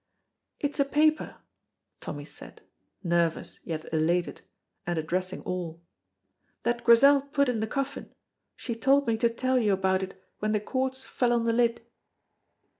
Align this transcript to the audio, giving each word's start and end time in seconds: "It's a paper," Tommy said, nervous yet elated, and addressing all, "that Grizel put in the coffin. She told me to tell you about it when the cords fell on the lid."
"It's 0.59 0.79
a 0.79 0.85
paper," 0.85 1.35
Tommy 1.99 2.25
said, 2.25 2.63
nervous 3.03 3.59
yet 3.63 3.85
elated, 3.93 4.41
and 4.87 4.97
addressing 4.97 5.43
all, 5.43 5.79
"that 6.63 6.83
Grizel 6.83 7.21
put 7.21 7.47
in 7.47 7.59
the 7.59 7.67
coffin. 7.67 8.11
She 8.55 8.73
told 8.73 9.05
me 9.05 9.15
to 9.17 9.29
tell 9.29 9.59
you 9.59 9.73
about 9.73 10.01
it 10.01 10.19
when 10.39 10.53
the 10.53 10.59
cords 10.59 11.03
fell 11.05 11.31
on 11.31 11.45
the 11.45 11.53
lid." 11.53 11.85